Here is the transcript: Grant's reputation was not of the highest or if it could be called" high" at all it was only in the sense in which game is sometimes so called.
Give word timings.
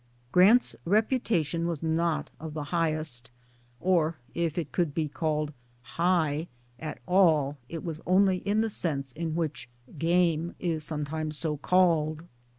Grant's 0.31 0.75
reputation 0.83 1.65
was 1.67 1.83
not 1.83 2.31
of 2.39 2.55
the 2.55 2.63
highest 2.73 3.29
or 3.79 4.15
if 4.33 4.57
it 4.57 4.71
could 4.71 4.95
be 4.95 5.07
called" 5.07 5.53
high" 5.99 6.47
at 6.89 6.97
all 7.05 7.59
it 7.69 7.83
was 7.83 8.01
only 8.07 8.37
in 8.37 8.61
the 8.61 8.69
sense 8.71 9.11
in 9.11 9.35
which 9.35 9.69
game 9.99 10.55
is 10.59 10.83
sometimes 10.83 11.37
so 11.37 11.55
called. 11.55 12.23